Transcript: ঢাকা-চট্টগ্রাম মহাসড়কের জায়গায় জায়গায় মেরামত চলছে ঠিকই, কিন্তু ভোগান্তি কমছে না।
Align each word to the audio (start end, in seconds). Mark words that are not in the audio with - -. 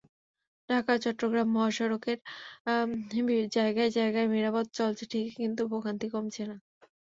ঢাকা-চট্টগ্রাম 0.69 1.47
মহাসড়কের 1.55 2.17
জায়গায় 3.55 3.91
জায়গায় 3.97 4.27
মেরামত 4.27 4.67
চলছে 4.77 5.03
ঠিকই, 5.11 5.31
কিন্তু 5.37 5.61
ভোগান্তি 5.71 6.07
কমছে 6.13 6.43
না। 6.49 6.55